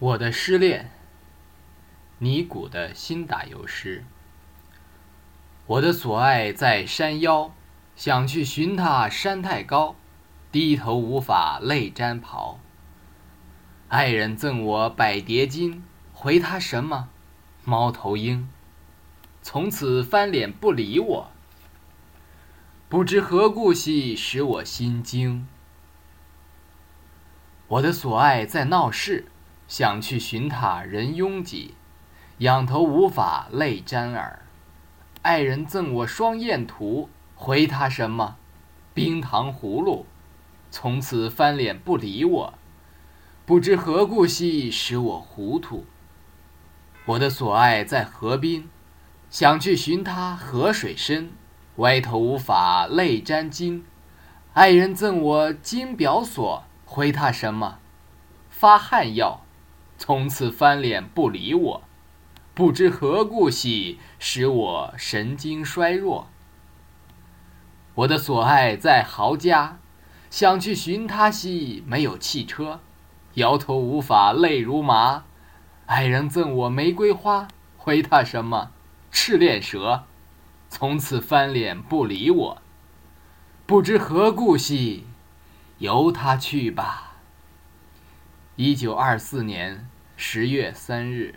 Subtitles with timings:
[0.00, 0.92] 我的失恋，
[2.18, 4.04] 尼古的新打油诗。
[5.66, 7.52] 我的所爱在山腰，
[7.96, 9.96] 想去寻他山太高，
[10.52, 12.60] 低头无法泪沾袍。
[13.88, 17.08] 爱人赠我百叠金，回他什么？
[17.64, 18.48] 猫头鹰。
[19.42, 21.32] 从此翻脸不理我，
[22.88, 25.48] 不知何故兮使我心惊。
[27.66, 29.26] 我的所爱在闹市。
[29.68, 31.74] 想去寻他人拥挤，
[32.38, 34.42] 仰头无法泪沾耳。
[35.20, 38.36] 爱人赠我双燕图，回他什么？
[38.94, 40.06] 冰糖葫芦。
[40.70, 42.54] 从此翻脸不理我，
[43.44, 45.84] 不知何故兮使我糊涂。
[47.04, 48.68] 我的所爱在河滨，
[49.30, 51.30] 想去寻他河水深，
[51.76, 53.84] 歪头无法泪沾襟。
[54.54, 57.78] 爱人赠我金表锁，回他什么？
[58.48, 59.42] 发汗药。
[59.98, 61.82] 从此翻脸不理我，
[62.54, 66.28] 不知何故兮，使我神经衰弱。
[67.96, 69.80] 我的所爱在豪家，
[70.30, 72.80] 想去寻他兮，没有汽车，
[73.34, 75.24] 摇头无法泪如麻。
[75.86, 78.70] 爱人赠我玫瑰花，回他什么？
[79.10, 80.04] 赤练蛇。
[80.70, 82.62] 从此翻脸不理我，
[83.66, 85.06] 不知何故兮，
[85.78, 87.07] 由他去吧。
[88.60, 91.36] 一九二四年十月三日。